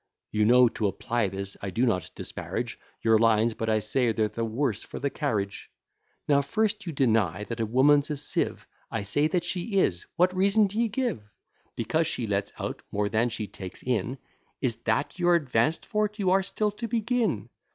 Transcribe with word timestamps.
You 0.31 0.45
know 0.45 0.67
to 0.67 0.87
apply 0.87 1.27
this 1.27 1.55
I 1.61 1.69
do 1.69 1.85
not 1.85 2.09
disparage 2.15 2.79
Your 3.03 3.19
lines, 3.19 3.53
but 3.53 3.69
I 3.69 3.77
say 3.77 4.11
they're 4.11 4.29
the 4.29 4.43
worse 4.43 4.81
for 4.81 4.97
the 4.99 5.11
carriage. 5.11 5.69
Now 6.27 6.41
first 6.41 6.87
you 6.87 6.91
deny 6.91 7.43
that 7.43 7.59
a 7.59 7.67
woman's 7.67 8.09
a 8.09 8.15
sieve; 8.15 8.65
I 8.89 9.03
say 9.03 9.27
that 9.27 9.43
she 9.43 9.77
is: 9.77 10.07
What 10.15 10.35
reason 10.35 10.65
d'ye 10.65 10.87
give? 10.87 11.29
Because 11.75 12.07
she 12.07 12.25
lets 12.25 12.51
out 12.59 12.81
more 12.91 13.09
than 13.09 13.29
she 13.29 13.45
takes 13.45 13.83
in. 13.83 14.17
Is't 14.59 14.85
that 14.85 15.19
you 15.19 15.29
advance 15.29 15.77
for't? 15.77 16.17
you 16.17 16.31
are 16.31 16.41
still 16.41 16.71
to 16.71 16.87
begin. 16.87 17.49